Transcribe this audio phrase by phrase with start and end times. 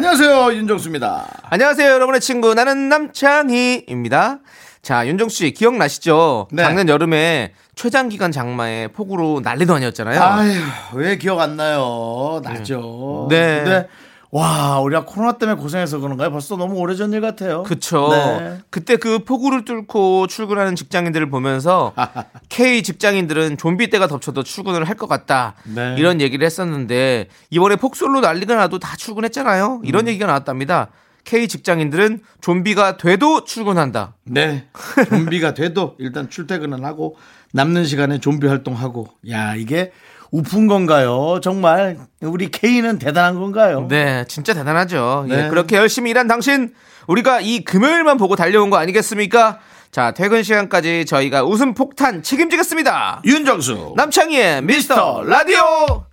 [0.00, 1.26] 안녕하세요 윤정수입니다.
[1.50, 4.38] 안녕하세요, 여러분의 친구 나는 남창희입니다.
[4.80, 6.48] 자, 윤정수 씨 기억나시죠?
[6.52, 6.62] 네.
[6.62, 10.18] 작년 여름에 최장 기간 장마에 폭우로 난리도 아니었잖아요.
[10.18, 10.52] 아휴
[10.94, 12.40] 왜 기억 안 나요?
[12.42, 13.26] 나죠.
[13.28, 13.60] 네.
[13.62, 13.88] 근데
[14.32, 16.30] 와 우리가 코로나 때문에 고생해서 그런가요?
[16.30, 17.64] 벌써 너무 오래전 일 같아요.
[17.64, 18.10] 그쵸.
[18.12, 18.58] 네.
[18.70, 21.92] 그때 그 폭우를 뚫고 출근하는 직장인들을 보면서
[22.48, 25.54] K 직장인들은 좀비 때가 덮쳐도 출근을 할 것 같다.
[25.64, 25.94] 네.
[25.98, 29.80] 이런 얘기를 했었는데 이번에 폭설로 난리가 나도 다 출근했잖아요.
[29.84, 30.08] 이런 음.
[30.08, 30.88] 얘기가 나왔답니다.
[31.24, 34.14] K 직장인들은 좀비가 돼도 출근한다.
[34.24, 34.66] 네.
[35.08, 37.16] 좀비가 돼도 일단 출퇴근은 하고
[37.52, 39.92] 남는 시간에 좀비 활동하고 야 이게
[40.30, 41.40] 우픈 건가요?
[41.42, 43.86] 정말 우리 K는 대단한 건가요?
[43.88, 45.26] 네, 진짜 대단하죠.
[45.28, 45.48] 예, 네.
[45.48, 46.72] 그렇게 열심히 일한 당신,
[47.08, 49.58] 우리가 이 금요일만 보고 달려온 거 아니겠습니까?
[49.90, 53.22] 자, 퇴근 시간까지 저희가 웃음 폭탄 책임지겠습니다.
[53.24, 56.09] 윤정수 남창희의 미스터 라디오!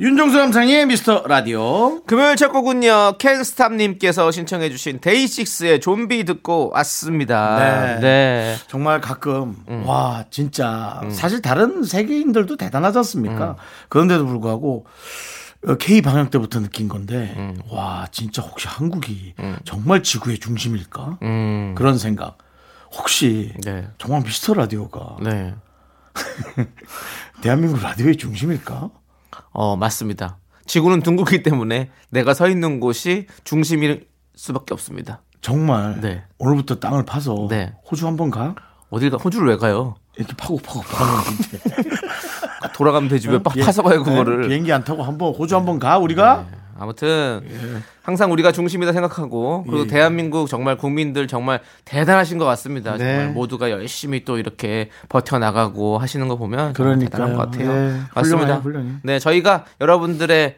[0.00, 2.02] 윤정수 남창의 미스터 라디오.
[2.04, 7.58] 금요일 첫 곡은요, 캔스탑님께서 신청해주신 데이식스의 좀비 듣고 왔습니다.
[7.58, 8.00] 네.
[8.00, 8.56] 네.
[8.66, 9.86] 정말 가끔 음.
[9.86, 13.50] 와 진짜 사실 다른 세계인들도 대단하지 않습니까?
[13.50, 13.54] 음.
[13.90, 14.86] 그런데도 불구하고
[15.66, 17.58] 어, K 방역 때부터 느낀 건데 음.
[17.68, 19.34] 와 진짜 혹시 한국이
[19.66, 21.18] 정말 지구의 중심일까?
[21.20, 21.74] 음.
[21.76, 22.38] 그런 생각.
[22.90, 23.86] 혹시 네.
[23.98, 25.54] 정말 미스터 라디오가 네.
[27.42, 28.92] 대한민국 라디오의 중심일까?
[29.52, 30.38] 어, 맞습니다.
[30.66, 35.22] 지구는 둥글기 때문에 내가 서 있는 곳이 중심일 수밖에 없습니다.
[35.40, 36.22] 정말 네.
[36.38, 37.72] 오늘부터 땅을 파서 네.
[37.90, 38.54] 호주 한번 가?
[38.90, 39.94] 어딜 가, 호주를 왜 가요?
[40.16, 41.90] 이렇게 파고 파고 파면 되는데
[42.74, 44.48] 돌아가면 되지 왜빡 비행- 파서 가요, 네, 그거를.
[44.48, 46.46] 비행기 안 타고 한번 호주 한번 가 우리가?
[46.80, 47.42] 아무튼
[48.02, 49.86] 항상 우리가 중심이다 생각하고 그리고 예.
[49.86, 52.92] 대한민국 정말 국민들 정말 대단하신 것 같습니다.
[52.96, 52.98] 네.
[52.98, 57.10] 정말 모두가 열심히 또 이렇게 버텨 나가고 하시는 거 보면 그러니까요.
[57.10, 57.72] 대단한 것 같아요.
[57.72, 58.56] 네, 맞습니다.
[58.60, 58.98] 훌륭해요, 훌륭해.
[59.02, 60.56] 네, 저희가 여러분들의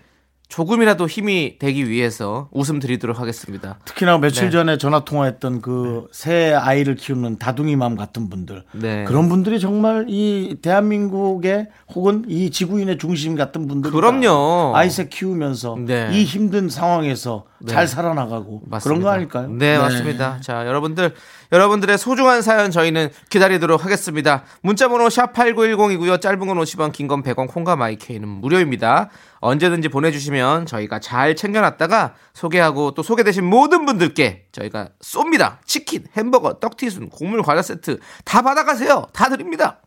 [0.52, 3.78] 조금이라도 힘이 되기 위해서 웃음 드리도록 하겠습니다.
[3.86, 4.50] 특히나 며칠 네.
[4.50, 9.04] 전에 전화 통화했던 그새 아이를 키우는 다둥이맘 같은 분들 네.
[9.04, 14.76] 그런 분들이 정말 이 대한민국의 혹은 이 지구인의 중심 같은 분들 그럼요.
[14.76, 16.10] 아이새 키우면서 네.
[16.12, 18.78] 이 힘든 상황에서 잘 살아나가고 맞습니다.
[18.82, 19.48] 그런 거 아닐까요?
[19.48, 20.40] 네, 맞습니다.
[20.40, 21.14] 자, 여러분들,
[21.52, 24.44] 여러분들의 소중한 사연 저희는 기다리도록 하겠습니다.
[24.62, 26.20] 문자 번호 샵 8910이고요.
[26.20, 29.10] 짧은 건 50원, 긴 건 100원, 콩과 마이케이는 무료입니다.
[29.40, 35.58] 언제든지 보내 주시면 저희가 잘 챙겨 놨다가 소개하고 또 소개되신 모든 분들께 저희가 쏩니다.
[35.64, 39.06] 치킨, 햄버거, 떡튀순, 곡물 과자 세트 다 받아 가세요.
[39.12, 39.80] 다 드립니다.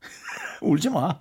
[0.62, 1.18] 울지 마.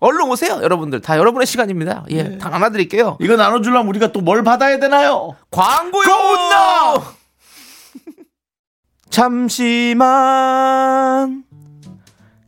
[0.00, 1.00] 얼른 오세요, 여러분들.
[1.02, 2.04] 다 여러분의 시간입니다.
[2.10, 2.38] 예, 네.
[2.38, 3.18] 다 나눠드릴게요.
[3.20, 5.36] 이거 나눠주려면 우리가 또 뭘 받아야 되나요?
[5.50, 6.04] 광고요!
[6.04, 7.02] 고운나!
[10.00, 11.44] 잠시만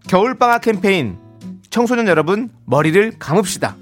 [0.08, 1.18] 겨울방학 캠페인
[1.70, 3.76] 청소년 여러분 머리를 감읍시다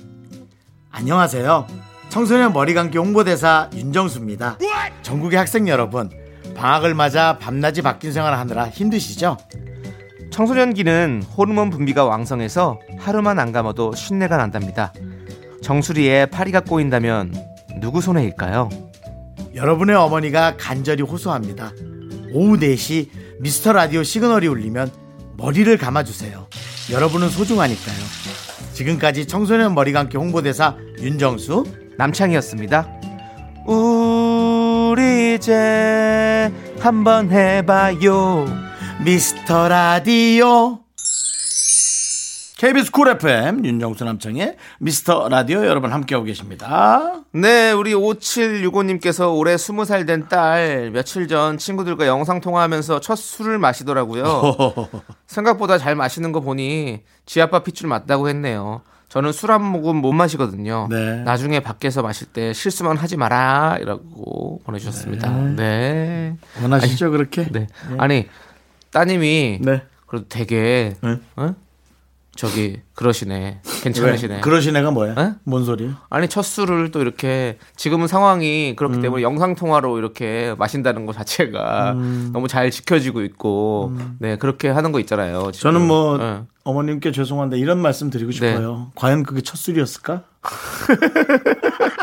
[0.92, 1.66] 안녕하세요.
[2.08, 4.58] 청소년 머리 감기 홍보대사 윤정수입니다.
[5.02, 6.10] 전국의 학생 여러분,
[6.56, 9.36] 방학을 맞아 밤낮이 바뀐 생활을 하느라 힘드시죠?
[10.30, 14.92] 청소년기는 호르몬 분비가 왕성해서 하루만 안 감아도 신내가 난답니다
[15.62, 17.34] 정수리에 파리가 꼬인다면
[17.80, 18.68] 누구 손해일까요?
[19.54, 21.72] 여러분의 어머니가 간절히 호소합니다.
[22.32, 23.08] 오후 4시
[23.40, 24.90] 미스터 라디오 시그널이 울리면
[25.36, 26.46] 머리를 감아주세요.
[26.90, 27.96] 여러분은 소중하니까요.
[28.72, 31.64] 지금까지 청소년 머리 감기 홍보대사 윤정수.
[32.00, 32.88] 남창희였습니다
[33.66, 38.46] 우리 이제 한번 해봐요
[39.04, 40.78] 미스터 라디오.
[42.58, 47.22] KBS 쿨 FM 윤정수 남창희의 미스터 라디오 여러분 함께하고 계십니다.
[47.32, 54.54] 네, 우리 5765님께서 올해 20살 된 딸 며칠 전 친구들과 영상 통화하면서 첫 술을 마시더라고요.
[55.26, 58.82] 생각보다 잘 마시는 거 보니 지 아빠 핏줄 맞다고 했네요.
[59.08, 60.86] 저는 술 한 모금 못 마시거든요.
[60.90, 61.16] 네.
[61.24, 63.78] 나중에 밖에서 마실 때 실수만 하지 마라.
[63.80, 65.30] 이라고 보내주셨습니다.
[65.56, 66.36] 네.
[66.62, 67.48] 원하시죠 그렇게?
[67.50, 67.66] 네.
[67.98, 68.28] 아니,
[68.92, 69.82] 따님이 네.
[70.06, 71.18] 그래도 되게, 네.
[71.36, 71.54] 어?
[72.36, 73.60] 저기, 그러시네.
[73.82, 74.36] 괜찮으시네.
[74.36, 74.40] 왜?
[74.40, 75.14] 그러신 애가 뭐야?
[75.18, 75.34] 에?
[75.44, 76.00] 뭔 소리야?
[76.10, 79.02] 아니 첫 술을 또 이렇게 지금은 상황이 그렇기 음.
[79.02, 82.30] 때문에 영상 통화로 이렇게 마신다는 것 자체가 음.
[82.32, 85.50] 너무 잘 지켜지고 있고 네 그렇게 하는 거 있잖아요.
[85.52, 85.72] 지금.
[85.72, 86.42] 저는 뭐 네.
[86.64, 88.90] 어머님께 죄송한데 이런 말씀 드리고 싶어요.
[88.94, 90.22] 과연 그게 첫 술이었을까?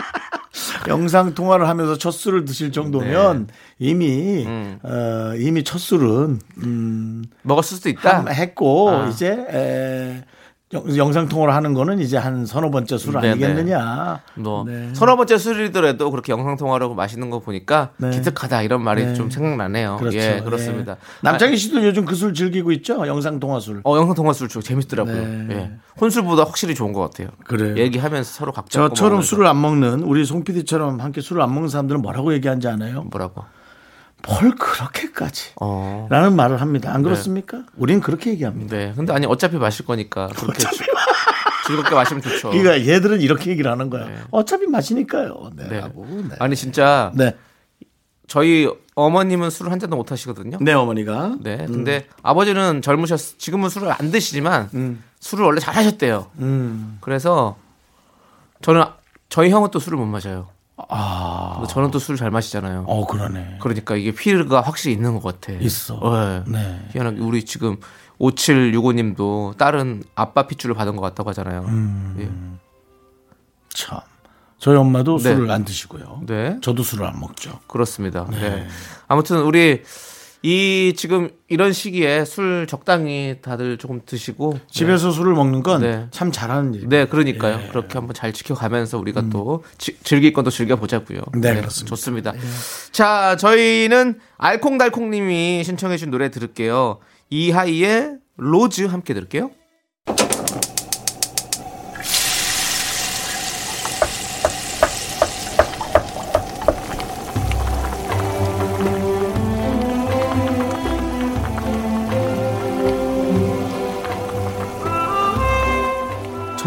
[0.88, 3.48] 영상 통화를 하면서 첫 술을 드실 정도면
[3.80, 4.46] 이미
[4.84, 8.18] 어, 이미 첫 술은 음, 먹었을 수도 있다.
[8.20, 9.08] 한- 했고 아.
[9.08, 10.24] 이제 에,
[10.74, 13.30] 영상 통화를 하는 거는 이제 한 서너 번째 술 네네.
[13.32, 14.20] 아니겠느냐.
[14.36, 14.90] 뭐 네.
[14.94, 18.10] 서너 번째 술이더라도 그렇게 영상 통화로 마시는 거 보니까 네.
[18.10, 19.14] 기특하다 이런 말이 네.
[19.14, 19.96] 좀 생각나네요.
[19.98, 20.18] 그렇죠.
[20.18, 20.94] 예, 그렇습니다.
[20.94, 20.98] 예.
[21.22, 23.08] 남창희 씨도 요즘 그 술 즐기고 있죠?
[23.08, 23.80] 영상 통화 술.
[23.86, 25.16] 어, 영상 통화 술 재밌더라고요.
[25.16, 25.48] 네.
[25.52, 25.72] 예.
[26.02, 27.30] 혼술보다 확실히 좋은 것 같아요.
[27.46, 27.78] 그래요.
[27.78, 29.22] 얘기하면서 서로 각자 저처럼.
[29.22, 33.04] 술을 안 먹는 우리 송 PD처럼 함께 술을 안 먹는 사람들은 뭐라고 얘기하는지 아나요?
[33.04, 33.46] 뭐라고?
[34.26, 35.52] 뭘 그렇게까지?
[35.62, 36.08] 어.
[36.10, 36.94] 라는 말을 합니다.
[36.94, 37.64] 안 그렇습니까?
[37.76, 38.76] 우린 그렇게 얘기합니다.
[38.76, 38.94] 네.
[38.96, 40.64] 근데 아니 어차피 마실 거니까 그렇게
[41.68, 42.50] 즐겁게 마시면 좋죠.
[42.50, 44.08] 그러니까 얘들은 이렇게 얘기를 하는 거야.
[44.08, 44.18] 네.
[44.32, 45.52] 어차피 마시니까요.
[45.56, 45.68] 네.
[45.68, 45.80] 네.
[45.82, 46.06] 라고.
[46.08, 46.36] 네.
[46.40, 47.36] 아니 진짜 네.
[48.28, 50.58] 저희 어머님은 술을 한 잔도 못 하시거든요.
[50.60, 51.36] 네, 어머니가.
[51.40, 51.58] 네.
[51.66, 56.32] 근데 아버지는 젊으셨 지금은 술을 안 드시지만 술을 원래 잘 하셨대요.
[56.40, 56.98] 음.
[57.02, 57.58] 그래서
[58.62, 58.84] 저는
[59.30, 60.50] 저희 형은 또 술을 못 마셔요.
[60.90, 61.64] 아.
[61.70, 62.86] 저는 또 술을 잘 마시잖아요.
[62.88, 63.58] 어, 그러네.
[63.60, 65.58] 그러니까 이게 피해가 확실히 있는 것 같아.
[65.60, 66.44] 있어.
[66.46, 66.52] 네.
[66.52, 66.88] 네.
[66.92, 67.78] 희한하게 우리 지금
[68.20, 71.62] 5765님도 딸은 아빠 핏줄을 받은 것 같다고 하잖아요.
[71.68, 72.60] 음.
[73.70, 74.00] 참.
[74.60, 75.36] 저희 엄마도 네.
[75.36, 76.22] 술을 안 드시고요.
[76.30, 76.34] 예.
[76.34, 76.58] 네.
[76.62, 77.60] 저도 술을 안 먹죠.
[77.68, 78.26] 그렇습니다.
[78.30, 78.68] 네.
[79.08, 79.84] 아무튼 우리
[80.44, 86.08] 이 지금 이런 시기에 술 적당히 다들 조금 드시고 집에서 술을 먹는 건 네.
[86.12, 86.88] 참 잘하는 일.
[86.90, 87.60] 네, 그러니까요.
[87.70, 91.20] 그렇게 한번 잘 지켜가면서 우리가 또 지- 즐길 건 또 즐겨보자고요.
[91.42, 91.90] 네, 그렇습니다.
[91.90, 92.34] 좋습니다.
[92.92, 97.00] 자, 저희는 알콩달콩님이 신청해준 노래 들을게요.
[97.30, 99.50] 이하이의 로즈 함께 들을게요.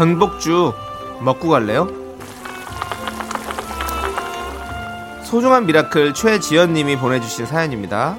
[0.01, 0.73] 전복죽
[1.21, 1.87] 먹고 갈래요?
[5.23, 8.17] 소중한 미라클 최지연님이 보내주신 사연입니다.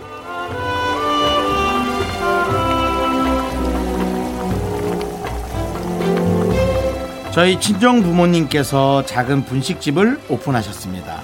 [7.33, 11.21] 저희 친정 부모님께서 작은 분식집을 오픈하셨습니다.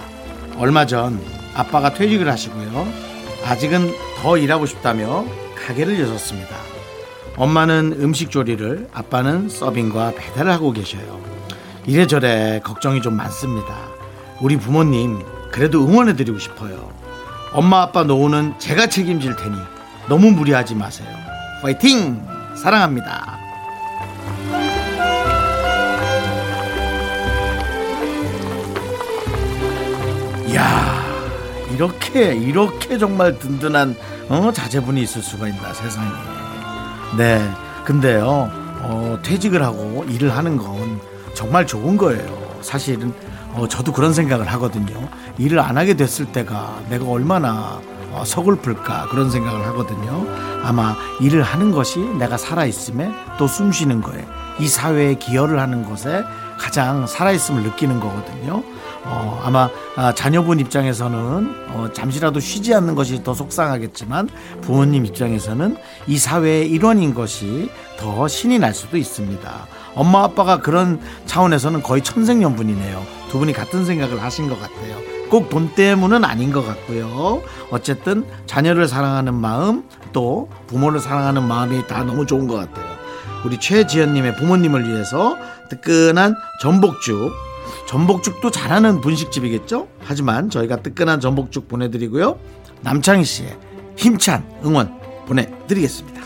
[0.56, 1.20] 얼마 전
[1.54, 2.84] 아빠가 퇴직을 하시고요.
[3.46, 5.24] 아직은 더 일하고 싶다며
[5.54, 6.77] 가게를 여셨습니다.
[7.38, 11.20] 엄마는 음식 조리를, 아빠는 서빙과 배달을 하고 계셔요.
[11.86, 13.76] 이래저래 걱정이 좀 많습니다.
[14.40, 16.90] 우리 부모님 그래도 응원해드리고 싶어요.
[17.52, 19.56] 엄마 아빠 노후는 제가 책임질 테니
[20.08, 21.08] 너무 무리하지 마세요.
[21.62, 22.20] 파이팅!
[22.56, 23.38] 사랑합니다.
[30.48, 31.04] 이야
[31.72, 33.96] 이렇게 이렇게 정말 든든한
[34.28, 36.37] 어, 자제분이 있을 수가 있나 세상에
[37.16, 37.50] 네.
[37.84, 38.50] 근데요
[38.80, 41.00] 어, 퇴직을 하고 일을 하는 건
[41.34, 42.58] 정말 좋은 거예요.
[42.60, 43.12] 사실은
[43.54, 45.08] 어, 저도 그런 생각을 하거든요.
[45.38, 47.80] 일을 안 하게 됐을 때가 내가 얼마나
[48.12, 50.26] 어, 서글플까 그런 생각을 하거든요.
[50.62, 54.26] 아마 일을 하는 것이 내가 살아있음에 또 숨 쉬는 거에
[54.60, 56.24] 이 사회에 기여를 하는 것에
[56.58, 58.64] 가장 살아있음을 느끼는 거거든요
[59.10, 64.28] 어, 아마 아, 자녀분 입장에서는 어, 잠시라도 쉬지 않는 것이 더 속상하겠지만
[64.60, 65.76] 부모님 입장에서는
[66.06, 69.66] 이 사회의 일원인 것이 더 신이 날 수도 있습니다.
[69.94, 73.02] 엄마 아빠가 그런 차원에서는 거의 천생연분이네요.
[73.30, 74.96] 두 분이 같은 생각을 하신 것 같아요.
[75.30, 77.42] 꼭 돈 때문은 아닌 것 같고요.
[77.70, 82.86] 어쨌든 자녀를 사랑하는 마음 또 부모를 사랑하는 마음이 다 너무 좋은 것 같아요.
[83.44, 85.36] 우리 최지연님의 부모님을 위해서
[85.68, 87.30] 뜨끈한 전복죽
[87.88, 89.88] 전복죽도 잘하는 분식집이겠죠?
[90.04, 92.38] 하지만 저희가 뜨끈한 전복죽 보내드리고요.
[92.82, 93.56] 남창희 씨의
[93.96, 94.94] 힘찬 응원
[95.26, 96.20] 보내드리겠습니다.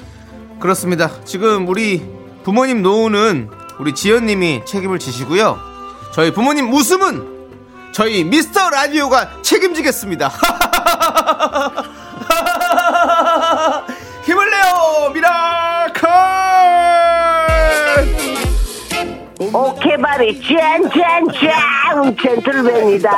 [0.59, 1.23] 그렇습니다.
[1.25, 2.03] 지금 우리
[2.43, 5.57] 부모님 노후는 우리 지연님이 책임을 지시고요.
[6.13, 7.31] 저희 부모님 웃음은
[7.93, 10.33] 저희 미스터 라디오가 책임지겠습니다.
[14.27, 16.42] 힘을 내요, 미라클!
[19.55, 23.11] 오케바리 짠짠짠 젠틀맨이다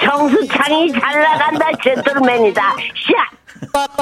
[0.00, 3.92] 정수창이 잘 나간다 젠틀맨이다 샷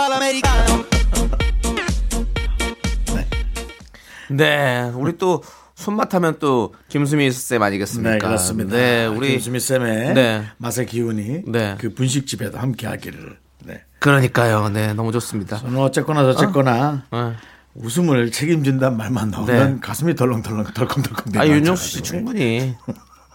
[4.30, 5.42] 네, 우리 또
[5.74, 8.12] 손맛 하면 또 김수미 쌤 아니겠습니까?
[8.12, 8.76] 네, 그렇습니다.
[8.76, 10.44] 네, 우리 김수미 쌤의 네.
[10.58, 11.76] 맛의 기운이 네.
[11.78, 13.38] 그 분식집에도 함께하기를.
[13.64, 13.82] 네.
[13.98, 14.68] 그러니까요.
[14.68, 15.58] 네, 너무 좋습니다.
[15.58, 17.32] 저는 어쨌거나 저쨌거나 네.
[17.74, 19.80] 웃음을 책임진다는 말만 나오면 네.
[19.80, 21.36] 가슴이 덜렁덜렁 덜컹덜컹.
[21.36, 22.74] 아, 윤정수 씨 충분히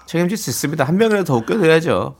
[0.07, 0.83] 책임질 수 있습니다.
[0.83, 2.15] 한 명이라도 더 웃겨드려야죠.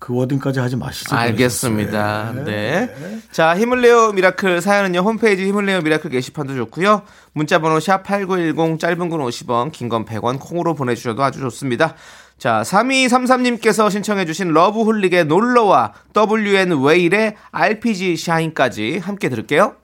[0.00, 1.14] 그 워딩까지 하지 마시죠.
[1.14, 2.32] 알겠습니다.
[2.46, 2.90] 네.
[3.32, 5.00] 자, 힘을 내요 미라클 사연은요.
[5.00, 7.02] 홈페이지 힘을 내요 미라클 게시판도 좋고요.
[7.32, 11.94] 문자 번호 샵8910 짧은 건 50원, 긴 건 100원 콩으로 보내 주셔도 아주 좋습니다.
[12.38, 19.74] 자, 3233님께서 신청해 주신 러브홀릭의 놀러와 WN 웨일의 RPG 샤인까지 함께 들을게요.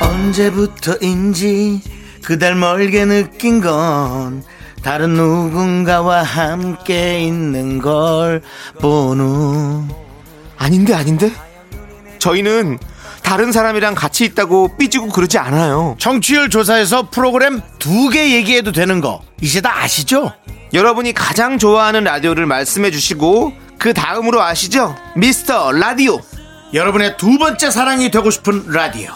[0.00, 1.80] 언제부터인지
[2.24, 4.42] 그댈 멀게 느낀 건
[4.82, 8.42] 다른 누군가와 함께 있는 걸
[8.80, 9.84] 보누
[10.58, 11.30] 아닌데, 아닌데?
[12.18, 12.78] 저희는
[13.22, 15.96] 다른 사람이랑 같이 있다고 삐지고 그러지 않아요.
[15.98, 20.32] 청취율 조사에서 프로그램 두 개 얘기해도 되는 거 이제 다 아시죠?
[20.72, 24.94] 여러분이 가장 좋아하는 라디오를 말씀해 주시고 그 다음으로 아시죠?
[25.16, 26.20] 미스터 라디오.
[26.74, 29.10] 여러분의 두 번째 사랑이 되고 싶은 라디오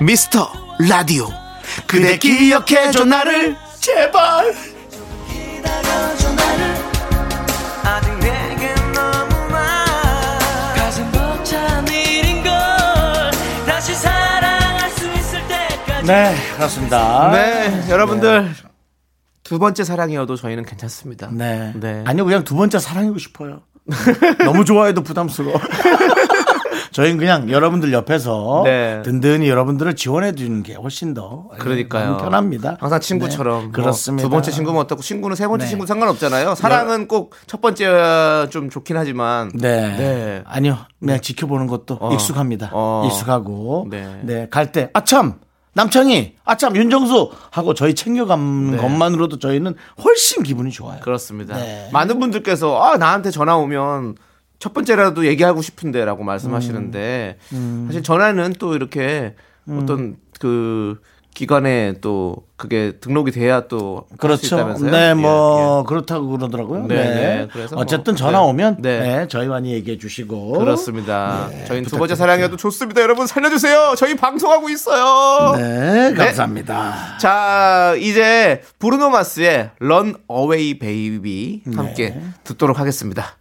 [0.00, 1.28] 미스터 라디오.
[1.86, 4.54] 그대 기억해줘 나를 제발
[16.06, 18.54] 네 그렇습니다 네, 여러분들
[19.42, 21.28] 두 번째 사랑이어도 저희는 괜찮습니다.
[21.30, 21.72] 네.
[21.76, 22.02] 네.
[22.04, 23.62] 아니요, 그냥 두 번째 사랑이고 싶어요.
[24.44, 25.54] 너무 좋아해도 부담스러워.
[26.96, 29.02] 저희는 그냥 여러분들 옆에서 네.
[29.02, 32.16] 든든히 여러분들을 지원해 주는 게 훨씬 더 그러니까요.
[32.16, 32.78] 편합니다.
[32.80, 34.22] 항상 친구처럼 네, 뭐 그렇습니다.
[34.22, 35.68] 두 번째 친구면 어떻고 친구는 세 번째 네.
[35.68, 36.54] 친구 상관없잖아요.
[36.54, 39.96] 사랑은 꼭 첫 번째야 좀 좋긴 하지만 네.
[39.98, 40.42] 네.
[40.46, 40.78] 아니요.
[40.98, 42.12] 그냥 지켜보는 것도 어.
[42.14, 42.70] 익숙합니다.
[42.72, 43.04] 어.
[43.06, 43.88] 익숙하고.
[43.90, 44.20] 네.
[44.22, 44.48] 네.
[44.50, 45.34] 갈 때, 아참!
[45.74, 46.36] 남창희!
[46.46, 46.74] 아참!
[46.76, 47.30] 윤정수!
[47.50, 48.76] 하고 저희 챙겨가는 네.
[48.78, 51.00] 것만으로도 저희는 훨씬 기분이 좋아요.
[51.00, 51.56] 그렇습니다.
[51.56, 51.90] 네.
[51.92, 54.14] 많은 분들께서 아 나한테 전화 오면
[54.58, 57.84] 첫 번째라도 얘기하고 싶은데라고 말씀하시는데 음.
[57.88, 59.34] 사실 전화는 또 이렇게
[59.68, 61.00] 어떤 그
[61.36, 64.56] 기관에 또 그게 등록이 돼야 또 그렇죠.
[64.56, 64.90] 있다면서요?
[64.90, 66.86] 네, 예, 뭐 그렇다고 그러더라고요.
[66.86, 67.04] 네, 네.
[67.04, 67.48] 네.
[67.52, 68.44] 그래서 어쨌든 뭐, 전화 네.
[68.46, 69.00] 오면 네.
[69.00, 69.28] 네.
[69.28, 70.58] 저희 많이 얘기해 주시고 예.
[70.58, 71.50] 그렇습니다.
[71.66, 72.14] 저희는 두 번째.
[72.14, 73.02] 사랑이어도 좋습니다.
[73.02, 73.96] 여러분 살려주세요.
[73.98, 75.56] 저희 방송하고 있어요.
[75.58, 77.18] 네, 감사합니다.
[77.18, 82.22] 자, 이제 브루노 마스의 Run Away Baby 함께 네.
[82.44, 83.36] 듣도록 하겠습니다.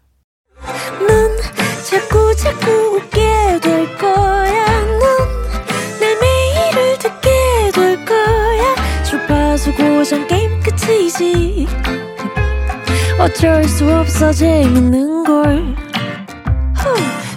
[1.08, 1.38] 넌
[1.84, 4.66] 자꾸 자꾸 웃게 될 거야.
[5.00, 5.36] 넌
[6.00, 7.30] 내 매일을 듣게
[7.74, 8.76] 될 거야.
[9.04, 11.68] 주파수 고정 게임 끝이지.
[13.20, 15.76] 어쩔 수 없어 재밌는 걸.
[16.76, 16.96] 후.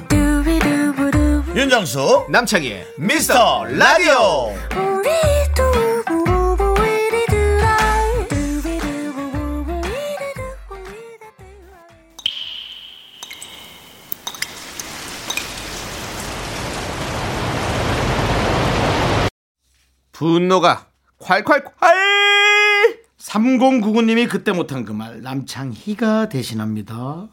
[0.09, 1.43] 두비두부두.
[1.55, 4.53] 윤정수 남창희의 미스터 라디오.
[20.19, 20.89] 분노가
[21.21, 21.63] 콸콸콸!
[23.21, 27.29] 3099님이 그때 못한 그 말 남창희가 대신합니다.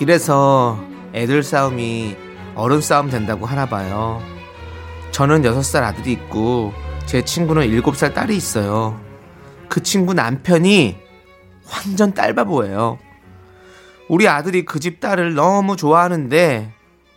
[0.00, 0.78] 이래서
[1.14, 2.16] 애들 싸움이
[2.54, 4.20] 어른 싸움 된다고 하나 봐요.
[5.12, 6.72] 저는 6살 아들이 있고
[7.06, 9.00] 제 친구는 7살 딸이 있어요.
[9.68, 10.96] 그 친구 남편이
[11.70, 12.98] 완전 딸바보예요.
[14.08, 16.72] 우리 아들이 그 집 딸을 너무 좋아하는데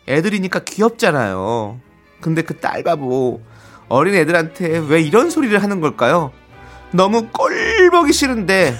[0.08, 1.80] 애들이니까 귀엽잖아요.
[2.22, 3.42] 근데 그 딸바보
[3.90, 6.32] 어린 애들한테 왜 이런 소리를 하는 걸까요?
[6.92, 8.76] 너무 꼴 보기 싫은데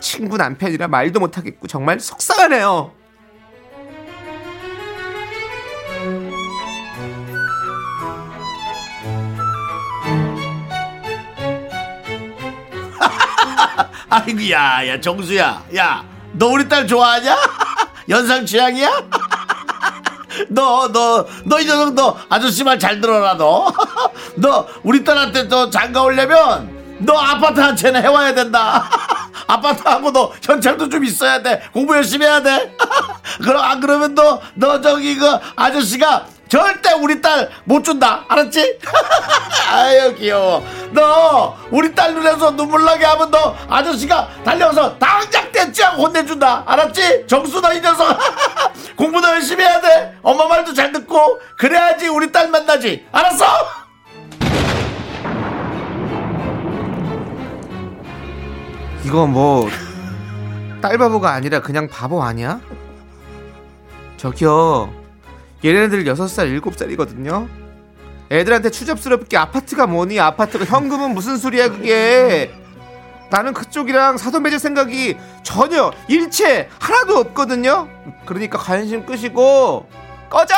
[0.00, 2.92] 친구 남편이라 말도 못하겠고 정말 속상하네요.
[14.10, 17.36] 아이고 야 야 정수야 야 너 우리 딸 좋아하냐?
[18.08, 18.88] 연상 취향이야?
[20.50, 23.72] 너 너 너 이 녀석 너 아저씨 말 잘 들어라 너.
[24.36, 28.84] 너 우리 딸한테 너 장가 오려면 너 아파트 한 채는 해와야 된다.
[29.46, 31.62] 아파트 하고 너 현찰도 좀 있어야 돼.
[31.72, 32.76] 공부 열심히 해야 돼.
[33.42, 38.24] 그럼 안 그러면 너 너 저기 그 아저씨가 절대 우리 딸 못 준다.
[38.28, 38.78] 알았지?
[39.72, 40.64] 아유 귀여워.
[40.92, 46.62] 너 우리 딸 눈에서 눈물 나게 하면 너 아저씨가 달려서 당장 떼찌하고 혼내준다.
[46.66, 47.26] 알았지?
[47.26, 48.16] 정수 너이 녀석.
[48.96, 50.16] 공부도 열심히 해야 돼.
[50.22, 53.06] 엄마 말도 잘 듣고 그래야지 우리 딸 만나지.
[53.10, 53.44] 알았어?
[59.04, 59.68] 이거 뭐
[60.82, 62.60] 딸바보가 아니라 그냥 바보 아니야?
[64.16, 64.92] 저기요
[65.66, 67.48] 얘네들 6살 7살이거든요.
[68.30, 70.20] 애들한테 추접스럽게 아파트가 뭐니?
[70.20, 72.52] 아파트가 현금은 무슨 소리야 그게?
[73.30, 77.88] 나는 그쪽이랑 사돈 맺을 생각이 전혀 일체 하나도 없거든요.
[78.24, 79.88] 그러니까 관심 끄시고
[80.30, 80.54] 꺼져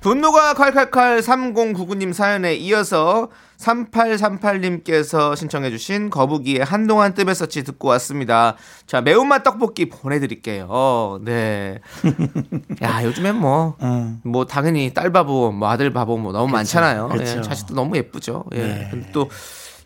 [0.00, 3.28] 분노가 칼칼칼 3099님 사연에 이어서
[3.58, 8.56] 3838님께서 신청해주신 거북이의 한동안 뜸했었지 듣고 왔습니다.
[8.86, 11.20] 자, 매운맛 떡볶이 보내드릴게요.
[11.22, 11.80] 네.
[12.82, 14.20] 야, 요즘엔 뭐, 음.
[14.24, 17.08] 뭐, 당연히 딸 바보, 뭐, 아들 바보 뭐 너무 많잖아요.
[17.08, 17.38] 그쵸.
[17.38, 18.44] 예, 자식도 너무 예쁘죠.
[18.52, 18.58] 예.
[18.58, 18.88] 네.
[18.90, 19.28] 근데 또,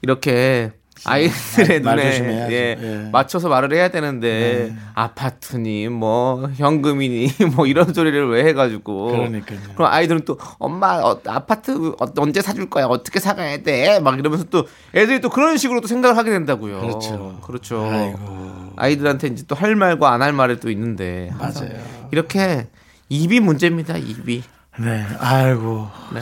[0.00, 0.70] 이렇게,
[1.04, 2.46] 아이들의 말 눈에.
[2.50, 3.08] 예, 예.
[3.10, 9.58] 맞춰서 말을 해야 되는데 아파트니 뭐 현금이니 뭐 이런 소리를 왜 해가지고 그러니까요.
[9.74, 14.44] 그럼 아이들은 또 엄마 어, 아파트 어, 언제 사줄 거야 어떻게 사가야 돼 막 이러면서
[14.44, 16.80] 또 애들이 또 그런 식으로 또 생각을 하게 된다고요.
[16.80, 17.38] 그렇죠.
[17.44, 17.84] 그렇죠.
[17.90, 18.72] 아이고.
[18.76, 21.70] 아이들한테 이제 또 할 말과 안 할 말이 또 있는데 맞아요.
[22.12, 22.66] 이렇게
[23.08, 23.96] 입이 문제입니다.
[23.96, 24.42] 입이.
[24.80, 25.88] 네, 아이고.
[26.14, 26.20] 네.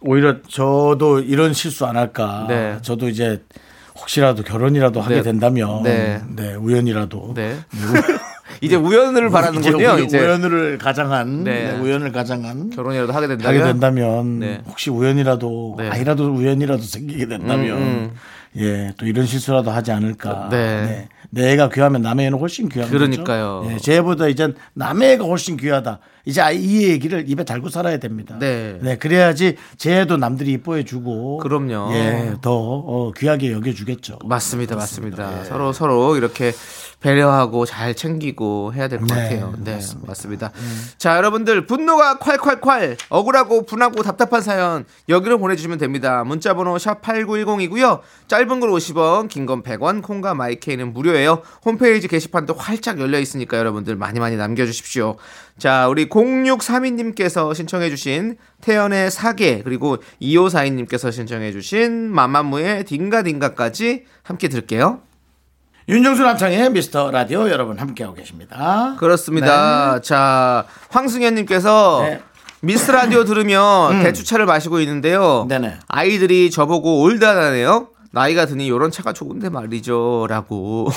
[0.00, 2.46] 오히려 저도 이런 실수 안 할까.
[2.48, 2.78] 네.
[2.82, 3.42] 저도 이제
[3.98, 5.22] 혹시라도 결혼이라도 하게 네.
[5.22, 6.20] 된다면, 네.
[6.34, 7.32] 네, 우연이라도.
[7.34, 7.56] 네.
[8.60, 9.76] 이제 우연을 바라는군요.
[9.96, 11.72] 이제, 이제 우- 우연을 가장한, 네.
[11.72, 12.70] 네, 우연을 가장한.
[12.70, 14.60] 결혼이라도 하게 된다면 하게 된다면 네.
[14.66, 15.88] 혹시 우연이라도 네.
[15.88, 18.10] 아이라도 우연이라도 생기게 된다면 음, 음.
[18.54, 20.48] 예또 이런 실수라도 하지 않을까.
[20.50, 21.08] 네.
[21.34, 23.60] 내 애가 귀하면 남의 애는 훨씬 귀한 그러니까요.
[23.62, 23.72] 거죠.
[23.74, 25.98] 예, 제 애보다 이젠 남의 애가 훨씬 귀하다.
[26.26, 28.36] 이제 아이- 이 얘기를 입에 달고 살아야 됩니다.
[28.38, 28.78] 네.
[29.00, 31.38] 그래야지 제 애도 남들이 이뻐해 주고.
[31.38, 31.94] 그럼요.
[31.94, 34.18] 예, 더 어, 귀하게 여겨 주겠죠.
[34.26, 35.40] 맞습니다, 맞습니다.
[35.40, 35.44] 예.
[35.44, 36.52] 서로 서로 이렇게
[37.02, 39.54] 배려하고 잘 챙기고 해야 될것 네, 같아요.
[39.58, 40.06] 네, 맞습니다.
[40.08, 40.52] 맞습니다.
[40.98, 46.24] 자, 여러분들 분노가 콸콸콸 억울하고 분하고 답답한 사연 여기로 보내주시면 됩니다.
[46.24, 48.00] 문자번호 샵 #8910이고요.
[48.28, 51.42] 짧은 걸 50원, 긴 건 100원, 콩과 마이케이는 무료예요.
[51.64, 55.16] 홈페이지 게시판도 활짝 열려 있으니까 여러분들 많이 많이 남겨주십시오.
[55.58, 65.00] 자, 우리 0632님께서 신청해주신 태연의 사계 그리고 2542님께서 신청해주신 마마무의 딩가딩가까지 함께 들을게요.
[65.88, 68.94] 윤정수 남창의 미스터 라디오 여러분 함께하고 계십니다.
[68.98, 70.00] 그렇습니다.
[70.00, 72.20] 자, 황승현님께서 네.
[72.60, 75.46] 미스 라디오 들으며 대추차를 마시고 있는데요.
[75.48, 75.78] 네네.
[75.88, 77.88] 아이들이 저보고 올드하다네요.
[78.12, 80.88] 나이가 드니 이런 차가 좋은데 말이죠라고.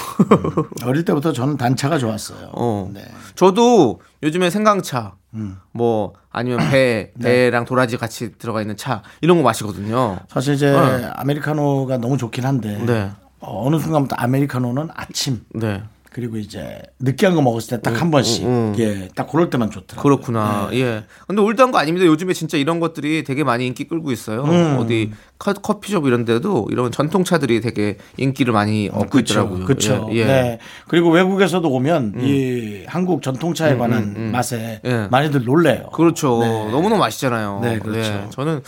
[0.86, 2.50] 어릴 때부터 저는 단차가 좋았어요.
[2.51, 2.92] 어.
[2.94, 3.01] 네.
[3.36, 5.58] 저도 요즘에 생강차, 음.
[5.71, 7.50] 뭐 아니면 배, 네.
[7.50, 10.19] 배랑 도라지 같이 들어가 있는 차 이런 거 마시거든요.
[10.28, 11.10] 사실 이제 네.
[11.15, 13.12] 아메리카노가 너무 좋긴 한데 네.
[13.39, 15.84] 어, 느 순간부터 아메리카노는 아침 네.
[16.12, 18.45] 그리고 이제 느끼한 거 먹었을 때 딱 한 번씩
[18.80, 20.02] 예, 딱 그럴 때만 좋더라고요.
[20.02, 20.69] 그렇구나.
[20.71, 20.80] 네.
[20.80, 21.04] 예.
[21.28, 22.06] 근데 올드한 거 아닙니다.
[22.08, 24.45] 요즘에 진짜 이런 것들이 되게 많이 인기 끌고 있어요.
[24.45, 24.78] 음.
[24.80, 29.34] 어디 커, 커피숍 이런 데도 이런 전통차들이 되게 인기를 많이 얻고 그렇죠.
[29.34, 29.65] 있더라고요.
[29.65, 30.08] 그렇죠.
[30.13, 30.15] 예.
[30.19, 30.26] 예.
[30.26, 30.60] 네.
[30.88, 35.08] 그리고 외국에서도 오면 이 한국 전통차에 관한 맛에 예.
[35.12, 35.89] 많이들 놀래요.
[35.93, 36.39] 그렇죠.
[36.39, 36.48] 네.
[36.71, 37.60] 너무너무 맛있잖아요.
[37.62, 38.30] 네, 그렇죠.
[38.30, 38.62] 저는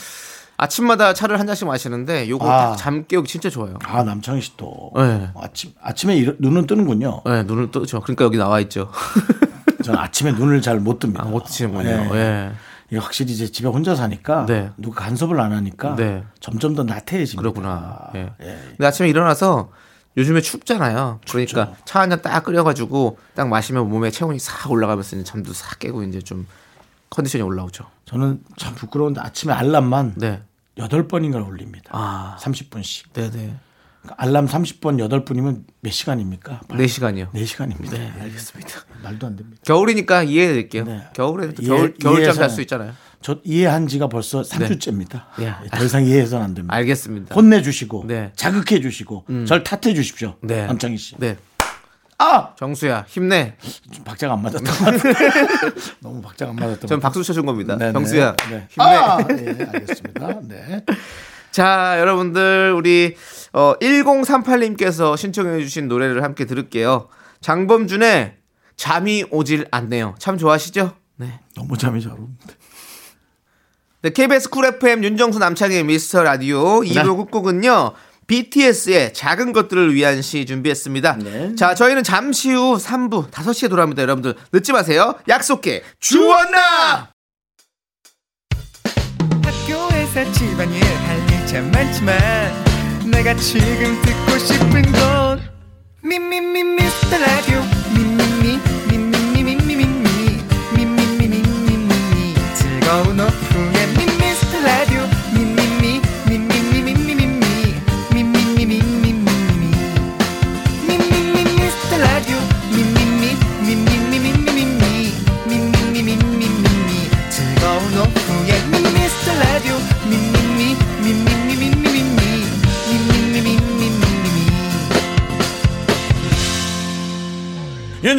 [0.58, 2.70] 아침마다 차를 한 잔씩 마시는데 요거 아.
[2.72, 3.76] 딱잠 깨우기 진짜 좋아요.
[3.86, 5.30] 아 남창희 씨또 네.
[5.40, 7.22] 아침 아침에 이러- 눈은 뜨는군요.
[7.26, 8.02] 네, 눈을 뜨죠.
[8.02, 8.92] 그러니까 여기 나와 있죠.
[9.84, 11.22] 저는 아침에 눈을 잘 못 뜹니다.
[11.22, 11.84] 아, 못 드시는군요.
[11.84, 12.10] 네.
[12.16, 12.52] 예.
[12.90, 14.72] 이게 확실히 이제 집에 혼자 사니까 네.
[14.78, 16.24] 누가 간섭을 안 하니까 네.
[16.40, 17.42] 점점 더 나태해집니다.
[17.42, 18.10] 그렇구나.
[18.16, 18.32] 예.
[18.42, 18.58] 예.
[18.70, 19.70] 근데 아침에 일어나서
[20.18, 21.20] 요즘에 춥잖아요.
[21.30, 25.78] 그러니까 차 한 잔 딱 끓여가지고 딱 마시면 몸에 체온이 싹 올라가면서 이제 잠도 싹
[25.78, 26.48] 깨고 이제 좀
[27.12, 27.86] 컨디션이 올라오죠.
[28.06, 30.42] 저는 참 부끄러운데 아침에 알람만 네.
[30.78, 31.90] 여덟 번인가 올립니다.
[31.92, 32.38] 아.
[32.40, 33.14] 30분씩.
[33.14, 33.56] 네네.
[34.16, 36.62] 알람 30번 여덟 분이면 몇 시간입니까?
[36.78, 37.28] 네 시간이요.
[37.34, 37.98] 네 시간입니다.
[37.98, 38.70] 네, 알겠습니다.
[39.04, 39.62] 말도 안 됩니다.
[39.66, 40.86] 겨울이니까 이해해 드릴게요.
[40.86, 41.02] 네.
[41.14, 42.94] 겨울에는 또 이해- 겨울, 겨울잠 잘 수 있잖아요.
[43.22, 45.24] 저 이해한 지가 벌써 3주째입니다.
[45.42, 45.54] 예.
[45.72, 46.74] 더 이상 이해해서는 안 됩니다.
[46.76, 47.36] 알겠습니다.
[47.36, 48.32] 혼내 주시고 네.
[48.36, 50.36] 자극해 주시고 절 탓해 주십시오.
[50.42, 50.68] 네.
[50.68, 51.16] 남창희 씨.
[51.18, 51.36] 네.
[52.20, 52.56] 아!
[52.58, 53.56] 정수야, 힘내.
[53.94, 55.14] 좀 박자가 안 맞았던 것 같아요.
[56.02, 57.74] 너무 박자가 안 맞았던 전 것 박수 쳐준 겁니다.
[57.74, 57.94] 같아요.
[57.94, 58.68] 정수야, 네.
[58.70, 58.84] 힘내.
[58.84, 60.40] 아, 네, 알겠습니다.
[60.44, 60.84] 네.
[61.52, 63.16] 자, 여러분들 우리
[63.54, 67.08] 어 1038님께서 신청해 주신 노래를 함께 들을게요.
[67.42, 68.36] 장범준의
[68.76, 70.16] 잠이 오질 않네요.
[70.20, 70.94] 참 좋아하시죠?
[71.18, 71.40] 네.
[71.56, 72.54] 너무 잠이 잘 오는데.
[74.04, 77.94] 네, KBS 쿨 FM 윤정수 남창희의 미스터 라디오 2부 끝곡은요.
[78.28, 81.18] BTS의 작은 것들을 위한 시 준비했습니다.
[81.24, 81.56] 네.
[81.56, 84.02] 자, 저희는 잠시 후 3부 5시에 돌아옵니다.
[84.02, 85.16] 여러분들 늦지 마세요.
[85.30, 85.82] 약속해.
[86.00, 87.12] 주원나!
[89.44, 92.18] 학교에서 집안일 할일참 많지만
[93.12, 95.42] 내가 지금 듣고 싶은 건
[96.04, 97.77] 미미미 미스터 라디오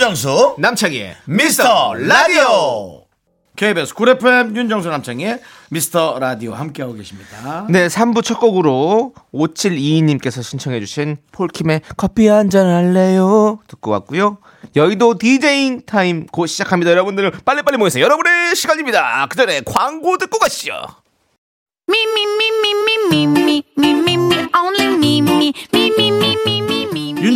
[0.08, 3.02] 윤정수 남창희의 미스터 라디오
[3.56, 7.66] KBS 쿨 FM 윤정수 남창희의 미스터 라디오 함께하고 계십니다.
[7.68, 13.58] 네, 3부 첫 곡으로 5722님께서 신청해 주신 폴킴의 커피 한 잔 할래요?
[13.68, 14.38] 듣고 왔고요.
[14.76, 16.90] 여의도 디제잉 타임 곧 시작합니다.
[16.92, 18.02] 여러분들 빨리빨리 모이세요.
[18.02, 19.26] 여러분의 시간입니다.
[19.28, 20.72] 그 전에 광고 듣고 가시죠.
[21.90, 21.98] Me,
[24.56, 25.27] only me,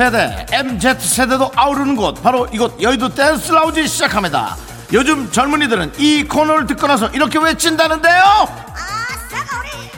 [0.00, 4.56] 세대 MZ세대도 아우르는 곳 바로 이곳 여의도 댄스 라운지 시작합니다.
[4.94, 8.48] 요즘 젊은이들은 이 코너를 듣고 나서 이렇게 외친다는데요.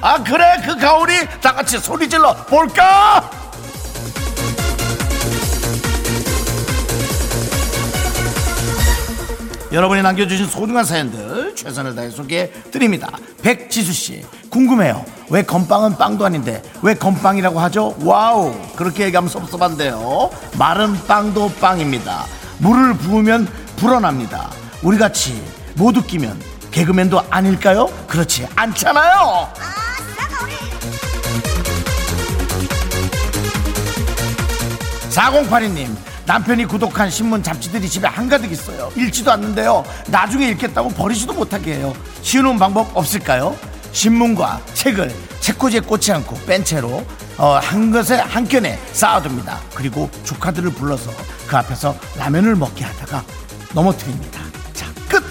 [0.00, 1.28] 아 그래 그 가오리.
[1.40, 3.30] 다 같이 소리 질러 볼까
[9.72, 13.08] 여러분이 남겨주신 소중한 사연들 최선을 다해 소개해 드립니다.
[13.42, 15.02] 백지수 씨 궁금해요.
[15.30, 17.96] 왜 건빵은 빵도 아닌데 왜 건빵이라고 하죠?
[18.04, 20.30] 와우 그렇게 얘기하면 섭섭한데요.
[20.58, 22.26] 마른 빵도 빵입니다.
[22.58, 24.50] 물을 부으면 불어납니다.
[24.82, 25.42] 우리 같이
[25.74, 26.38] 못 웃기면
[26.70, 27.86] 개그맨도 아닐까요?
[28.06, 29.48] 그렇지 않잖아요.
[35.08, 38.90] 4082님 남편이 구독한 신문 잡지들이 집에 한가득 있어요.
[38.96, 39.84] 읽지도 않는데요.
[40.08, 41.94] 나중에 읽겠다고 버리지도 못하게 해요.
[42.22, 43.56] 쉬우는 방법 없을까요?
[43.92, 47.04] 신문과 책을 책꽂이에 꽂지 않고 뺀 채로
[47.36, 49.58] 어, 한 것에 한 켠에 쌓아둡니다.
[49.74, 51.10] 그리고 조카들을 불러서
[51.46, 53.24] 그 앞에서 라면을 먹게 하다가
[53.74, 54.40] 넘어뜨립니다.
[54.72, 55.22] 자 끝!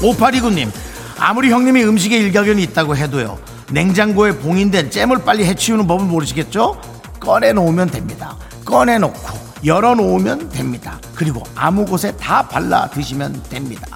[0.00, 0.70] 5829님
[1.18, 3.38] 아무리 형님이 음식에 일가견이 있다고 해도요
[3.72, 6.80] 냉장고에 봉인된 잼을 빨리 해치우는 법을 모르시겠죠?
[7.20, 8.36] 꺼내놓으면 됩니다.
[8.64, 11.00] 꺼내놓고 열어놓으면 됩니다.
[11.14, 13.86] 그리고 아무 곳에 다 발라 드시면 됩니다.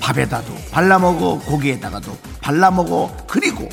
[0.00, 3.68] 밥에다도 발라 먹어 고기에다가도 발라 먹어 그리고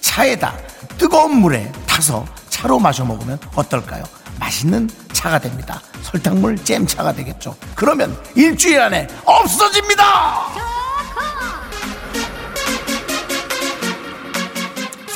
[0.00, 0.54] 차에다
[0.96, 4.02] 뜨거운 물에 타서 차로 마셔 먹으면 어떨까요?
[4.40, 5.80] 맛있는 차가 됩니다.
[6.02, 7.54] 설탕물 잼 차가 되겠죠.
[7.74, 10.77] 그러면 일주일 안에 없어집니다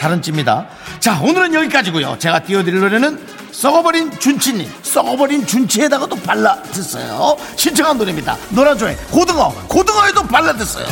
[0.03, 0.67] 살은 찝니다.
[0.99, 2.17] 자, 오늘은 여기까지고요.
[2.19, 7.37] 제가 띄워드릴 노래는 썩어버린 준치님, 썩어버린 준치에다가도 발라듣어요.
[7.55, 8.37] 신청한 노래입니다.
[8.51, 10.87] 노라조의 고등어, 고등어에도 발라듣어요.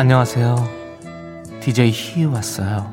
[0.00, 0.56] 안녕하세요.
[1.60, 2.90] DJ 희 왔어요.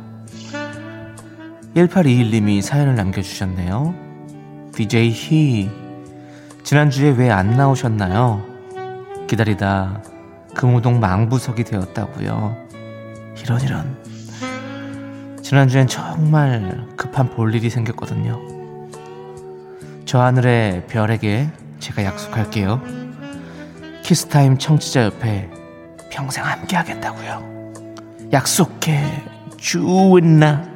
[1.73, 3.95] 1821님이 사연을 남겨주셨네요.
[4.73, 5.71] DJ 희,
[6.63, 8.43] 지난주에 왜 안 나오셨나요?
[9.29, 10.03] 기다리다
[10.53, 12.57] 금우동 망부석이 되었다고요.
[13.41, 13.97] 이런 이런.
[15.41, 18.37] 지난주엔 정말 급한 볼 일이 생겼거든요.
[20.03, 21.47] 저 하늘의 별에게
[21.79, 22.81] 제가 약속할게요.
[24.03, 25.56] 키스타임 청취자 옆에
[26.17, 27.73] 평생 함께 하겠다고요.
[28.33, 29.23] 약속해
[29.57, 30.67] 주은나.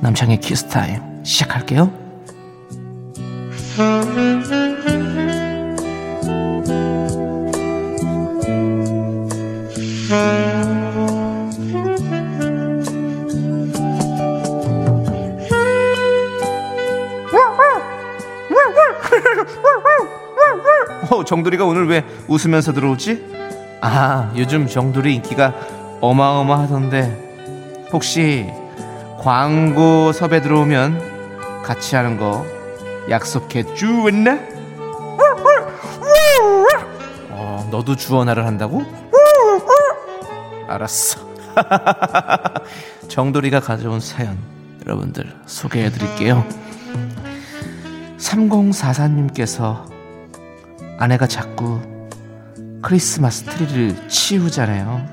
[0.00, 1.92] 남창의 키스타임 시작할게요.
[21.12, 23.41] 어, 정돌이가 오늘 왜 웃으면서 들어오지?
[23.84, 25.52] 아, 요즘 정돌이 인기가
[26.00, 28.48] 어마어마하던데 혹시
[29.18, 32.46] 광고 섭외 들어오면 같이 하는 거
[33.10, 34.38] 약속해 주었나?
[37.30, 38.84] 어, 너도 주원아를 한다고?
[40.68, 41.20] 알았어.
[43.08, 44.38] 정돌이가 가져온 사연
[44.86, 46.46] 여러분들 소개해 드릴게요.
[48.18, 49.90] 3044님께서
[50.98, 51.80] 아내가 자꾸
[52.82, 55.06] 크리스마스 트리를 치우잖아요.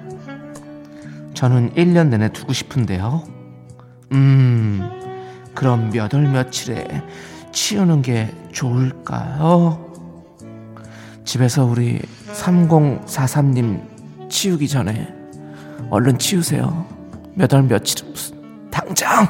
[1.33, 3.23] 저는 1년 내내 두고 싶은데요.
[4.11, 4.89] 음,
[5.53, 6.87] 그럼 몇 월 며칠에
[7.51, 9.85] 치우는 게 좋을까요?
[11.23, 11.99] 집에서 우리
[12.33, 15.07] 3043님 치우기 전에
[15.89, 16.85] 얼른 치우세요.
[17.35, 18.05] 몇 월 며칠
[18.71, 19.27] 당장!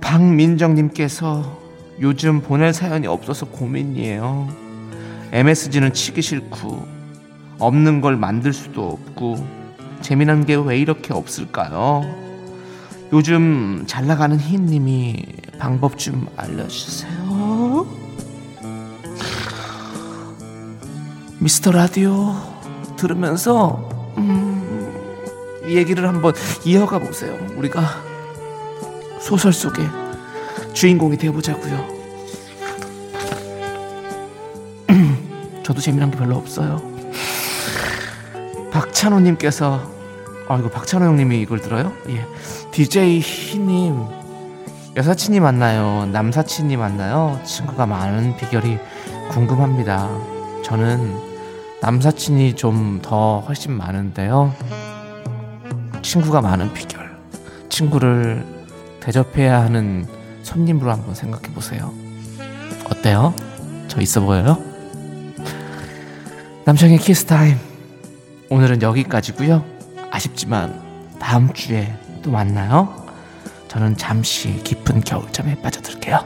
[0.00, 1.58] 박민정님께서
[2.00, 4.48] 요즘 보낼 사연이 없어서 고민이에요.
[5.32, 6.86] MSG는 치기 싫고
[7.58, 9.46] 없는 걸 만들 수도 없고
[10.00, 12.02] 재미난 게 왜 이렇게 없을까요?
[13.12, 15.24] 요즘 잘 나가는 희님이
[15.58, 17.86] 방법 좀 알려주세요.
[21.40, 22.34] 미스터 라디오
[22.96, 23.88] 들으면서
[24.18, 24.92] 음,
[25.66, 27.36] 이 얘기를 한번 이어가 보세요.
[27.56, 27.80] 우리가
[29.20, 29.82] 소설 속에
[30.74, 31.97] 주인공이 되어보자고요.
[35.68, 36.80] 저도 재미난 게 별로 없어요.
[38.72, 39.78] 박찬호님께서
[40.48, 41.92] 아 이거 박찬호 형님이 이걸 들어요?
[42.08, 42.24] 예.
[42.70, 44.02] DJ 희님
[44.96, 46.06] 여사친이 맞나요?
[46.10, 47.38] 남사친이 맞나요?
[47.44, 48.78] 친구가 많은 비결이
[49.28, 50.08] 궁금합니다.
[50.64, 51.14] 저는
[51.82, 54.54] 남사친이 좀 더 훨씬 많은데요.
[56.00, 57.14] 친구가 많은 비결.
[57.68, 58.42] 친구를
[59.00, 60.06] 대접해야 하는
[60.42, 61.92] 손님으로 한번 생각해 보세요.
[62.90, 63.34] 어때요?
[63.86, 64.67] 저 있어 보여요?
[66.68, 67.56] 남창의 키스 타임.
[68.50, 69.64] 오늘은 여기까지고요.
[70.10, 70.78] 아쉽지만
[71.18, 73.06] 다음 주에 또 만나요.
[73.68, 76.18] 저는 잠시 깊은 겨울잠에 빠져들게요.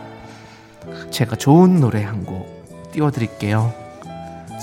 [1.12, 3.72] 제가 좋은 노래 한 곡 띄워드릴게요.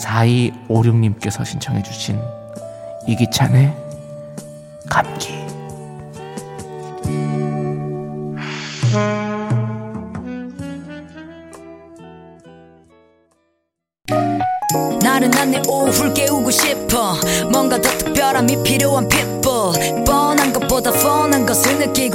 [0.03, 2.19] 4256님께서 신청해주신
[3.07, 3.73] 이기찬의
[4.89, 5.38] 감기.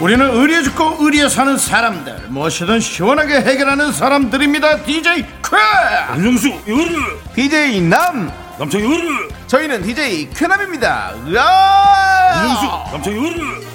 [0.00, 6.52] 우리는 의리에 죽고 의리에 사는 사람들 무엇이든 시원하게 해결하는 사람들입니다 DJ 쾌 윤정수
[7.34, 8.86] DJ 남 남창희
[9.46, 11.14] 저희는 DJ 쾌남입니다.
[11.26, 12.90] 으아!
[12.92, 13.68] 남창희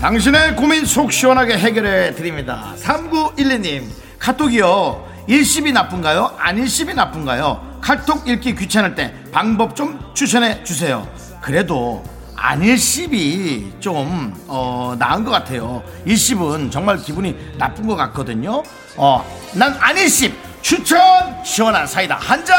[0.00, 2.74] 당신의 고민 속 시원하게 해결해 드립니다.
[2.76, 3.84] 3912님,
[4.18, 5.08] 카톡이요.
[5.26, 6.34] 일십이 나쁜가요?
[6.38, 7.78] 안일십이 나쁜가요?
[7.80, 11.08] 카톡 읽기 귀찮을 때 방법 좀 추천해 주세요.
[11.40, 12.04] 그래도
[12.36, 15.82] 안 일십이 좀, 어, 나은 것 같아요.
[16.04, 18.62] 일십은 정말 기분이 나쁜 것 같거든요.
[18.96, 20.96] 어, 난 안 일십 추천!
[21.44, 22.56] 시원한 사이다 한 잔!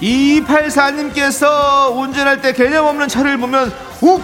[0.00, 4.22] 284님께서 운전할 때 개념 없는 차를 보면 욱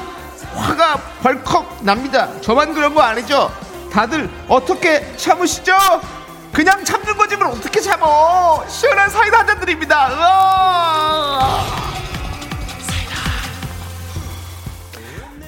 [0.55, 2.29] 화가 벌컥 납니다.
[2.41, 3.53] 저만 그런 거 아니죠?
[3.93, 5.73] 다들 어떻게 참으시죠?
[6.53, 8.65] 그냥 참는 거지만 어떻게 참어?
[8.69, 10.09] 시원한 사이다 한 잔 드립니다.
[10.11, 11.67] 으아!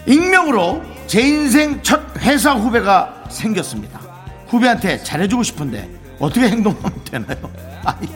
[0.07, 4.01] 익명으로 제 인생 첫 회사 후배가 생겼습니다.
[4.49, 5.89] 후배한테 잘해주고 싶은데
[6.19, 7.51] 어떻게 행동하면 되나요?
[7.85, 8.13] 아이고.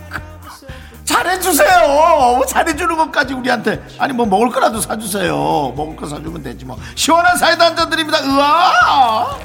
[1.05, 2.43] 잘해주세요.
[2.49, 5.73] 잘해주는 것까지 우리한테 아니 뭐 먹을 거라도 사주세요.
[5.77, 6.77] 먹을 거 사주면 되지 뭐.
[6.95, 8.19] 시원한 사이다 한 잔 드립니다.
[8.23, 9.39] 으아!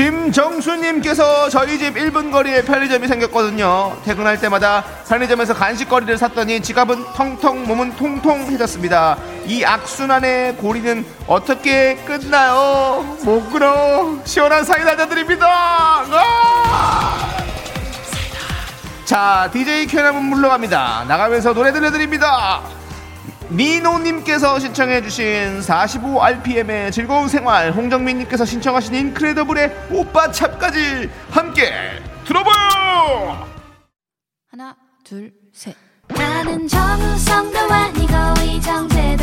[0.00, 3.98] 김정수님께서 저희 집 1분 거리에 편의점이 생겼거든요.
[4.02, 9.18] 퇴근할 때마다 편의점에서 간식거리를 샀더니 지갑은 텅텅 몸은 통통해졌습니다.
[9.44, 13.18] 이 악순환의 고리는 어떻게 끝나요?
[13.24, 14.18] 못 끊어.
[14.24, 15.46] 시원한 사이다 드립니다.
[15.46, 17.36] 아!
[19.04, 21.04] 자, DJ 쾌남은 물러갑니다.
[21.08, 22.79] 나가면서 노래 들려드립니다.
[23.52, 31.72] 니노님께서 신청해주신 45rpm의 즐거운 생활, 홍정민님께서 신청하신 인크레더블의 오빠 찹까지 함께
[32.24, 33.48] 들어봐요!
[34.50, 35.74] 하나 둘 셋.
[36.08, 39.19] 나는 정우성도 아니고 이정재도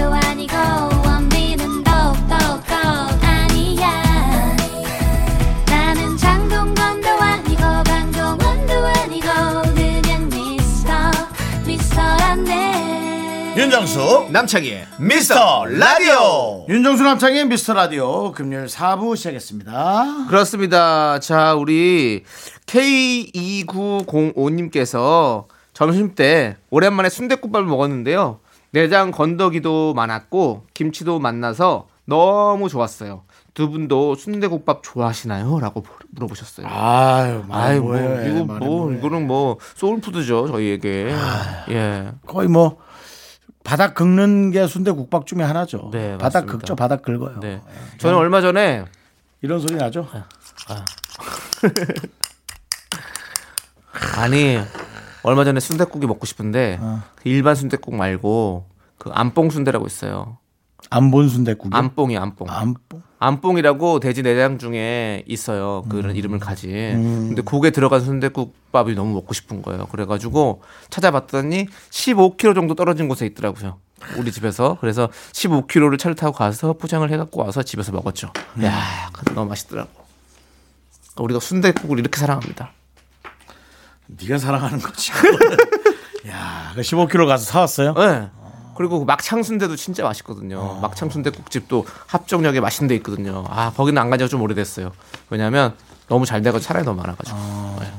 [13.78, 21.20] 윤정수 남창희의 미스터 라디오 윤정수 남창의 미스터 라디오 금요일 4부 시작했습니다 그렇습니다.
[21.20, 22.24] 자, 우리
[22.66, 28.40] K2905님께서 점심 때 오랜만에 순대국밥을 먹었는데요.
[28.72, 33.26] 내장 건더기도 많았고 김치도 만나서 너무 좋았어요.
[33.54, 35.60] 두 분도 순대국밥 좋아하시나요?
[35.60, 35.84] 라고
[36.16, 36.66] 물어보셨어요.
[36.68, 38.92] 아유 아이 뭐 이거 뭐.
[38.92, 41.14] 이거는 뭐 소울푸드죠 저희에게
[41.70, 42.80] 예 거의 뭐
[43.68, 45.90] 바닥 긁는 게 순대 국밥 중에 하나죠.
[45.92, 46.58] 네, 바닥 맞습니다.
[46.60, 46.76] 긁죠.
[46.78, 47.38] 바닥 긁어요.
[47.42, 47.62] 네.
[47.98, 48.86] 저는 얼마 전에
[49.42, 50.08] 이런 소리 나죠?
[54.16, 54.58] 아니
[55.24, 57.04] 얼마 전에 순대국이 먹고 싶은데 어.
[57.16, 58.66] 그 일반 순대국 말고
[58.98, 60.38] 그 안뽕 순대라고 있어요
[60.90, 65.84] 안본 순대국이 안뽕이 안뽕 안뽕 안뽕이라고 돼지 내장 중에 있어요.
[65.90, 67.28] 그런 이름을 가진.
[67.30, 69.88] 근데 그게 들어간 순대국밥이 너무 먹고 싶은 거예요.
[69.88, 73.80] 그래가지고 찾아봤더니 15km 정도 떨어진 곳에 있더라고요.
[74.18, 74.78] 우리 집에서.
[74.80, 78.32] 그래서 15km를 차를 타고 가서 포장을 해갖고 와서 집에서 먹었죠.
[78.64, 79.90] 야, 근데 너무 맛있더라고.
[81.18, 82.72] 우리가 순대국을 이렇게 사랑합니다.
[84.06, 85.12] 네가 사랑하는 거지
[86.30, 87.94] 야, 그 15km 가서 사왔어요?
[87.96, 88.30] 네.
[88.78, 90.80] 그리고 그 막창 순대도 진짜 맛있거든요.
[90.82, 93.44] 막창 순대국집도 합정역에 맛있는 데 있거든요.
[93.50, 94.92] 아, 거기는 안 간 지가 좀 오래됐어요.
[95.30, 95.74] 왜냐면
[96.08, 97.38] 너무 잘 돼가지고 차량이 너무 많아가지고.
[97.82, 97.92] 네.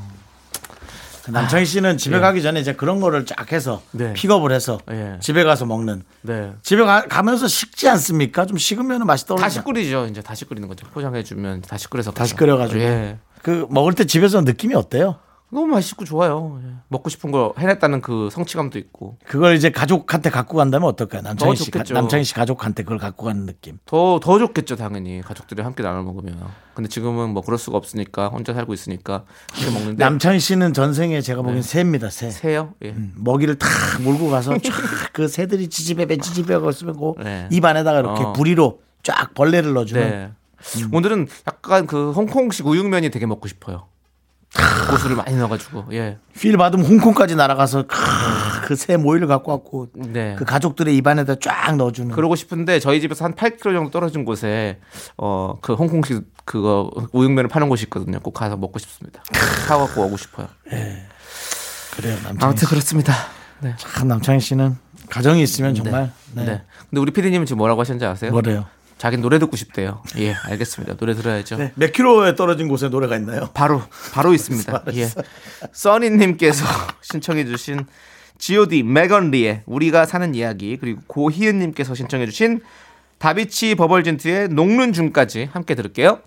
[1.24, 4.14] 그 남창희 씨는 집에 가기 전에 이제 그런 거를 쫙 해서 네.
[4.14, 5.18] 픽업을 해서 예.
[5.20, 6.52] 집에 가서 먹는 네.
[6.62, 8.46] 집에 가, 가면서 식지 않습니까?
[8.46, 9.42] 좀 식으면 맛이 떨어져.
[9.42, 10.06] 다시 끓이죠.
[10.06, 10.86] 이제 다시 끓이는 거죠.
[10.86, 12.44] 포장해 주면 다시 끓여서 다시 먹죠.
[12.46, 12.80] 끓여 가지고.
[12.80, 13.18] 예.
[13.42, 15.16] 그 먹을 때 집에서 느낌이 어때요?
[15.50, 16.60] 너무 맛있고 좋아요.
[16.62, 16.68] 예.
[16.88, 21.22] 먹고 싶은 거 해냈다는 그 성취감도 있고 그걸 이제 가족한테 갖고 간다면 어떨까요?
[21.22, 21.82] 남창희 씨, 가-.
[21.88, 23.78] 남창희 씨 가족한테 그걸 갖고 가는 느낌.
[23.86, 26.38] 더 더 좋겠죠 당연히 가족들이 함께 나눠 먹으면.
[26.74, 29.24] 근데 지금은 뭐 그럴 수가 없으니까 혼자 살고 있으니까
[29.72, 32.30] 먹는데 남창희 씨는 전생에 제가 보기엔 새입니다, 새.
[32.30, 32.74] 새요?
[32.84, 32.94] 예.
[33.16, 33.68] 먹이를 탁
[34.02, 37.48] 몰고 가서 쫙그 새들이 지지배배 지지배가 쓰면 그 네.
[37.50, 38.32] 입 안에다가 이렇게 어.
[38.34, 40.30] 부리로 쫙 벌레를 넣어주는 네.
[40.92, 43.86] 오늘은 약간 그 홍콩식 우육면이 되게 먹고 싶어요.
[44.90, 46.18] 고수를 많이 넣어가지고 예.
[46.38, 50.34] 필 받으면 홍콩까지 날아가서 그 새 모이를 갖고 왔고 네.
[50.38, 54.78] 그 가족들의 입안에다 쫙 넣어주는 그러고 싶은데 저희 집에서 한 8km 정도 떨어진 곳에
[55.16, 58.20] 어 그 홍콩식 그거 우육면을 파는 곳이 있거든요.
[58.20, 59.22] 꼭 가서 먹고 싶습니다.
[59.66, 60.48] 사갖고 오고 싶어요.
[60.64, 62.66] 그래요 남창희 아무튼 씨.
[62.66, 63.14] 그렇습니다.
[63.60, 63.74] 네.
[63.78, 64.76] 참 남창희 씨는
[65.08, 66.44] 가정이 있으면 정말 네.
[66.44, 66.62] 네.
[66.90, 68.30] 근데 우리 피디님은 지금 뭐라고 하셨는지 아세요?
[68.30, 68.66] 뭐래요?
[68.98, 70.02] 자기 노래 듣고 싶대요.
[70.18, 70.96] 예, 알겠습니다.
[70.96, 71.56] 노래 들어야죠.
[71.56, 71.72] 네.
[71.76, 73.48] 몇 킬로에 떨어진 곳에 노래가 있나요?
[73.54, 73.80] 바로
[74.12, 74.84] 바로 있습니다.
[74.94, 75.08] 예.
[75.72, 76.64] 써니님께서
[77.02, 77.86] 신청해주신
[78.38, 78.82] G.O.D.
[78.82, 82.60] 메건리의 우리가 사는 이야기 그리고 고희은님께서 신청해주신
[83.18, 86.20] 다비치 버벌진트의 녹는 중까지 함께 들을게요.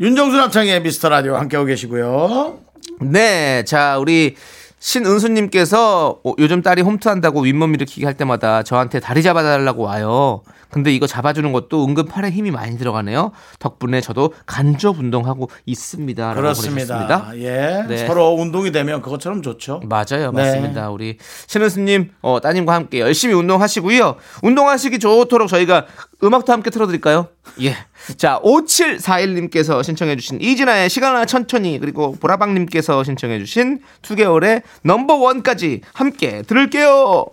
[0.00, 2.60] 윤정수 남창의 미스터 라디오 함께하고 계시고요.
[3.00, 4.36] 네, 자 우리
[4.82, 10.42] 신은수님께서 어, 요즘 딸이 홈트한다고 윗몸 일으키기 할 때마다 저한테 다리 잡아달라고 와요.
[10.70, 13.30] 근데 이거 잡아주는 것도 은근 팔에 힘이 많이 들어가네요.
[13.58, 16.34] 덕분에 저도 간접 운동하고 있습니다.
[16.34, 17.30] 그렇습니다.
[17.36, 17.84] 예.
[17.86, 18.06] 네.
[18.06, 19.82] 서로 운동이 되면 그것처럼 좋죠.
[19.84, 20.42] 맞아요, 네.
[20.42, 20.90] 맞습니다.
[20.90, 24.16] 우리 신은수님, 어, 따님과 함께 열심히 운동하시고요.
[24.42, 25.86] 운동하시기 좋도록 저희가
[26.22, 27.28] 음악도 함께 틀어드릴까요?
[27.62, 27.76] 예.
[28.16, 37.26] 자, 5741님께서 신청해주신 이진아의 시간아 천천히 그리고 보라방님께서 신청해주신 2개월의 넘버원까지 함께 들을게요.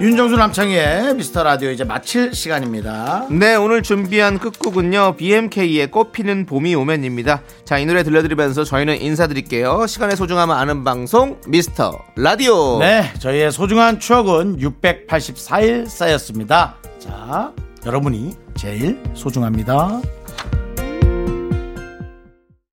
[0.00, 3.26] 윤정수 남창의 미스터 라디오 이제 마칠 시간입니다.
[3.32, 5.16] 네, 오늘 준비한 끝곡은요.
[5.16, 7.42] BMK의 꽃피는 봄이 오면입니다.
[7.64, 9.88] 자, 이 노래 들려드리면서 저희는 인사드릴게요.
[9.88, 12.78] 시간의 소중함을 아는 방송 미스터 라디오.
[12.78, 16.76] 네, 저희의 소중한 추억은 684일 쌓였습니다.
[17.00, 17.52] 자,
[17.84, 20.00] 여러분이 제일 소중합니다.